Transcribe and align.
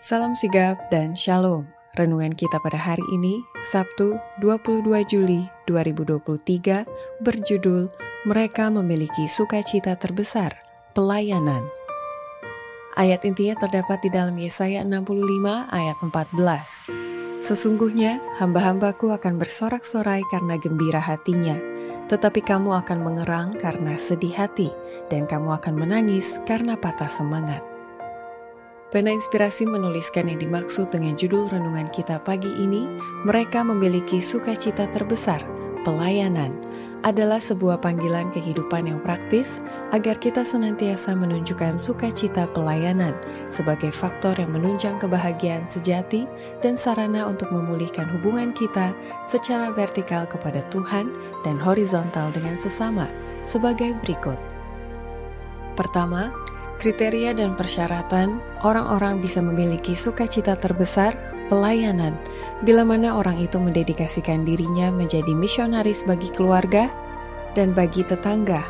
Salam 0.00 0.32
sigap 0.32 0.88
dan 0.88 1.12
shalom. 1.12 1.68
Renungan 1.92 2.32
kita 2.32 2.56
pada 2.64 2.80
hari 2.80 3.04
ini, 3.12 3.44
Sabtu 3.68 4.16
22 4.40 4.96
Juli 5.04 5.44
2023, 5.68 6.88
berjudul 7.20 7.92
Mereka 8.24 8.72
Memiliki 8.72 9.28
Sukacita 9.28 10.00
Terbesar, 10.00 10.56
Pelayanan. 10.96 11.60
Ayat 12.96 13.28
intinya 13.28 13.60
terdapat 13.60 14.00
di 14.00 14.08
dalam 14.08 14.40
Yesaya 14.40 14.88
65 14.88 15.68
ayat 15.68 16.00
14. 16.00 17.44
Sesungguhnya 17.44 18.24
hamba-hambaku 18.40 19.12
akan 19.12 19.36
bersorak-sorai 19.36 20.24
karena 20.32 20.56
gembira 20.56 21.04
hatinya, 21.04 21.60
tetapi 22.08 22.40
kamu 22.40 22.72
akan 22.72 23.04
mengerang 23.04 23.52
karena 23.60 24.00
sedih 24.00 24.32
hati, 24.32 24.72
dan 25.12 25.28
kamu 25.28 25.60
akan 25.60 25.76
menangis 25.76 26.40
karena 26.48 26.72
patah 26.80 27.12
semangat. 27.12 27.69
Pena 28.90 29.14
Inspirasi 29.14 29.70
menuliskan 29.70 30.26
yang 30.26 30.42
dimaksud 30.42 30.90
dengan 30.90 31.14
judul 31.14 31.46
renungan 31.46 31.94
kita 31.94 32.18
pagi 32.26 32.50
ini, 32.58 32.90
mereka 33.22 33.62
memiliki 33.62 34.18
sukacita 34.18 34.90
terbesar, 34.90 35.46
pelayanan, 35.86 36.58
adalah 37.06 37.38
sebuah 37.38 37.78
panggilan 37.78 38.34
kehidupan 38.34 38.90
yang 38.90 38.98
praktis 38.98 39.62
agar 39.94 40.18
kita 40.18 40.42
senantiasa 40.42 41.14
menunjukkan 41.14 41.78
sukacita 41.78 42.50
pelayanan 42.50 43.14
sebagai 43.46 43.94
faktor 43.94 44.34
yang 44.34 44.50
menunjang 44.58 44.98
kebahagiaan 44.98 45.70
sejati 45.70 46.26
dan 46.58 46.74
sarana 46.74 47.30
untuk 47.30 47.54
memulihkan 47.54 48.10
hubungan 48.18 48.50
kita 48.50 48.90
secara 49.22 49.70
vertikal 49.70 50.26
kepada 50.26 50.66
Tuhan 50.74 51.14
dan 51.46 51.62
horizontal 51.62 52.34
dengan 52.34 52.58
sesama 52.58 53.06
sebagai 53.46 53.94
berikut. 54.02 54.36
Pertama, 55.78 56.34
kriteria 56.80 57.36
dan 57.36 57.52
persyaratan 57.52 58.40
orang-orang 58.64 59.20
bisa 59.20 59.44
memiliki 59.44 59.92
sukacita 59.92 60.56
terbesar, 60.56 61.12
pelayanan, 61.52 62.16
bila 62.64 62.82
mana 62.88 63.20
orang 63.20 63.36
itu 63.36 63.60
mendedikasikan 63.60 64.48
dirinya 64.48 64.88
menjadi 64.88 65.30
misionaris 65.36 66.02
bagi 66.08 66.32
keluarga 66.32 66.88
dan 67.52 67.76
bagi 67.76 68.00
tetangga. 68.00 68.64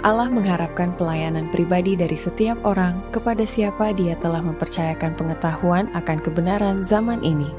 Allah 0.00 0.32
mengharapkan 0.32 0.96
pelayanan 0.96 1.52
pribadi 1.52 1.92
dari 1.92 2.16
setiap 2.16 2.56
orang 2.64 3.04
kepada 3.12 3.44
siapa 3.44 3.92
dia 3.92 4.16
telah 4.16 4.40
mempercayakan 4.40 5.12
pengetahuan 5.12 5.92
akan 5.92 6.18
kebenaran 6.24 6.80
zaman 6.80 7.20
ini. 7.20 7.52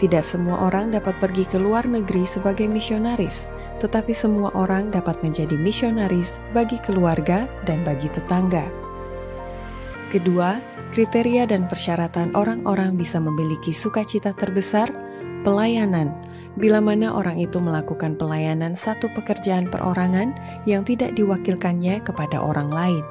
Tidak 0.00 0.24
semua 0.24 0.64
orang 0.64 0.90
dapat 0.90 1.20
pergi 1.20 1.44
ke 1.44 1.60
luar 1.60 1.84
negeri 1.84 2.24
sebagai 2.24 2.66
misionaris, 2.66 3.52
tetapi 3.82 4.14
semua 4.14 4.54
orang 4.54 4.90
dapat 4.90 5.18
menjadi 5.24 5.54
misionaris 5.58 6.38
bagi 6.52 6.78
keluarga 6.82 7.46
dan 7.66 7.82
bagi 7.82 8.10
tetangga. 8.10 8.66
Kedua, 10.14 10.62
kriteria 10.94 11.50
dan 11.50 11.66
persyaratan 11.66 12.38
orang-orang 12.38 12.94
bisa 12.94 13.18
memiliki 13.18 13.74
sukacita 13.74 14.30
terbesar, 14.30 14.86
pelayanan, 15.42 16.14
bila 16.54 16.78
mana 16.78 17.10
orang 17.10 17.42
itu 17.42 17.58
melakukan 17.58 18.14
pelayanan 18.14 18.78
satu 18.78 19.10
pekerjaan 19.10 19.66
perorangan 19.66 20.30
yang 20.70 20.86
tidak 20.86 21.18
diwakilkannya 21.18 21.98
kepada 22.06 22.38
orang 22.38 22.70
lain. 22.70 23.04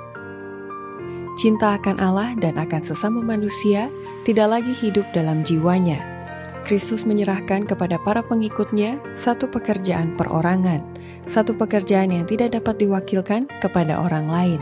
Cinta 1.35 1.75
akan 1.75 1.97
Allah 1.97 2.37
dan 2.37 2.55
akan 2.61 2.81
sesama 2.85 3.19
manusia 3.19 3.89
tidak 4.23 4.59
lagi 4.59 4.71
hidup 4.71 5.03
dalam 5.11 5.41
jiwanya, 5.43 6.12
Kristus 6.63 7.03
menyerahkan 7.03 7.67
kepada 7.67 7.99
para 7.99 8.23
pengikutnya 8.23 8.99
satu 9.11 9.51
pekerjaan 9.51 10.15
perorangan, 10.15 10.79
satu 11.27 11.51
pekerjaan 11.59 12.15
yang 12.15 12.23
tidak 12.23 12.55
dapat 12.55 12.79
diwakilkan 12.79 13.51
kepada 13.59 13.99
orang 13.99 14.31
lain. 14.31 14.61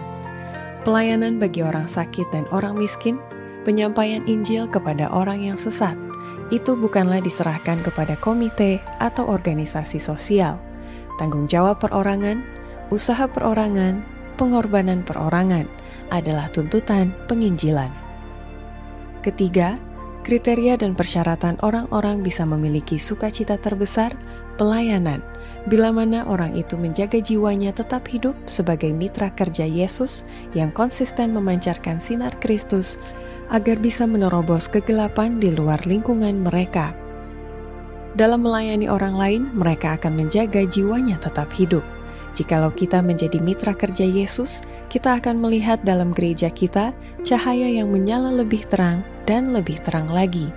Pelayanan 0.81 1.37
bagi 1.37 1.61
orang 1.61 1.85
sakit 1.85 2.25
dan 2.33 2.49
orang 2.49 2.73
miskin, 2.73 3.21
penyampaian 3.61 4.25
Injil 4.25 4.65
kepada 4.65 5.13
orang 5.13 5.45
yang 5.45 5.57
sesat, 5.57 5.93
itu 6.49 6.73
bukanlah 6.73 7.21
diserahkan 7.21 7.85
kepada 7.85 8.17
komite 8.17 8.81
atau 8.97 9.29
organisasi 9.29 10.01
sosial. 10.01 10.57
Tanggung 11.21 11.45
jawab 11.45 11.77
perorangan, 11.77 12.41
usaha 12.89 13.29
perorangan, 13.29 14.01
pengorbanan 14.41 15.05
perorangan 15.05 15.69
adalah 16.09 16.49
tuntutan 16.49 17.13
penginjilan. 17.29 17.93
Ketiga, 19.21 19.77
Kriteria 20.31 20.79
dan 20.79 20.95
persyaratan 20.95 21.59
orang-orang 21.59 22.23
bisa 22.23 22.47
memiliki 22.47 22.95
sukacita 22.95 23.59
terbesar, 23.59 24.15
pelayanan, 24.55 25.19
bila 25.67 25.91
mana 25.91 26.23
orang 26.23 26.55
itu 26.55 26.79
menjaga 26.79 27.19
jiwanya 27.19 27.75
tetap 27.75 28.07
hidup 28.07 28.31
sebagai 28.47 28.95
mitra 28.95 29.27
kerja 29.35 29.67
Yesus 29.67 30.23
yang 30.55 30.71
konsisten 30.71 31.35
memancarkan 31.35 31.99
sinar 31.99 32.31
Kristus 32.39 32.95
agar 33.51 33.75
bisa 33.83 34.07
menerobos 34.07 34.71
kegelapan 34.71 35.35
di 35.35 35.51
luar 35.51 35.83
lingkungan 35.83 36.47
mereka. 36.47 36.95
Dalam 38.15 38.47
melayani 38.47 38.87
orang 38.87 39.19
lain, 39.19 39.43
mereka 39.51 39.99
akan 39.99 40.15
menjaga 40.15 40.63
jiwanya 40.63 41.19
tetap 41.19 41.51
hidup. 41.51 41.83
Jikalau 42.39 42.71
kita 42.71 43.03
menjadi 43.03 43.35
mitra 43.43 43.75
kerja 43.75 44.07
Yesus, 44.07 44.63
kita 44.87 45.19
akan 45.19 45.43
melihat 45.43 45.83
dalam 45.83 46.15
gereja 46.15 46.47
kita 46.47 46.95
cahaya 47.27 47.67
yang 47.67 47.91
menyala 47.91 48.31
lebih 48.31 48.63
terang 48.63 49.03
dan 49.25 49.53
lebih 49.53 49.79
terang 49.83 50.09
lagi, 50.09 50.49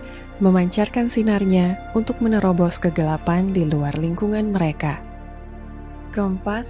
memancarkan 0.42 1.06
sinarnya 1.06 1.78
untuk 1.94 2.18
menerobos 2.18 2.82
kegelapan 2.82 3.54
di 3.54 3.62
luar 3.62 3.94
lingkungan 3.94 4.50
mereka. 4.50 4.98
Keempat, 6.10 6.66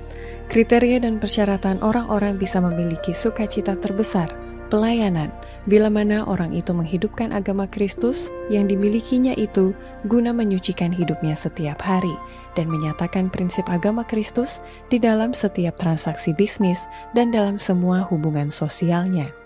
kriteria 0.49 1.05
dan 1.05 1.21
persyaratan 1.21 1.81
orang-orang 1.85 2.41
bisa 2.41 2.61
memiliki 2.61 3.13
sukacita 3.13 3.77
terbesar, 3.77 4.33
pelayanan, 4.73 5.29
bila 5.65 5.89
mana 5.89 6.25
orang 6.29 6.53
itu 6.53 6.77
menghidupkan 6.77 7.33
agama 7.33 7.65
Kristus 7.69 8.29
yang 8.53 8.69
dimilikinya 8.69 9.33
itu 9.37 9.73
guna 10.05 10.33
menyucikan 10.37 10.93
hidupnya 10.93 11.33
setiap 11.33 11.81
hari 11.81 12.13
dan 12.53 12.69
menyatakan 12.69 13.33
prinsip 13.33 13.65
agama 13.73 14.05
Kristus 14.05 14.61
di 14.93 15.01
dalam 15.01 15.33
setiap 15.33 15.81
transaksi 15.81 16.37
bisnis 16.37 16.85
dan 17.17 17.33
dalam 17.33 17.57
semua 17.57 18.05
hubungan 18.05 18.53
sosialnya. 18.53 19.44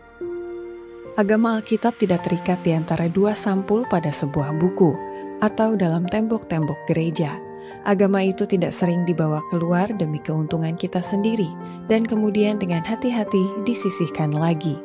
Agama 1.18 1.58
Alkitab 1.58 1.98
tidak 1.98 2.30
terikat 2.30 2.62
di 2.62 2.70
antara 2.70 3.10
dua 3.10 3.34
sampul 3.34 3.82
pada 3.90 4.06
sebuah 4.06 4.54
buku 4.54 4.94
atau 5.42 5.74
dalam 5.74 6.06
tembok-tembok 6.06 6.86
gereja. 6.86 7.42
Agama 7.82 8.22
itu 8.22 8.46
tidak 8.46 8.70
sering 8.70 9.02
dibawa 9.02 9.42
keluar 9.50 9.90
demi 9.98 10.22
keuntungan 10.22 10.78
kita 10.78 11.02
sendiri 11.02 11.50
dan 11.90 12.06
kemudian 12.06 12.62
dengan 12.62 12.86
hati-hati 12.86 13.66
disisihkan 13.66 14.30
lagi. 14.30 14.78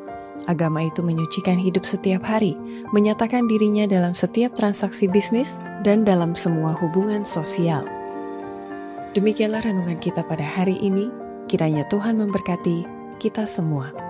Agama 0.49 0.81
itu 0.81 1.05
menyucikan 1.05 1.61
hidup 1.61 1.85
setiap 1.85 2.25
hari, 2.25 2.57
menyatakan 2.89 3.45
dirinya 3.45 3.85
dalam 3.85 4.17
setiap 4.17 4.57
transaksi 4.57 5.05
bisnis 5.05 5.61
dan 5.85 6.01
dalam 6.01 6.33
semua 6.33 6.73
hubungan 6.81 7.21
sosial. 7.21 7.85
Demikianlah 9.13 9.61
renungan 9.61 10.01
kita 10.01 10.25
pada 10.25 10.41
hari 10.41 10.81
ini. 10.81 11.13
Kiranya 11.45 11.85
Tuhan 11.93 12.17
memberkati 12.17 12.89
kita 13.21 13.45
semua. 13.45 14.02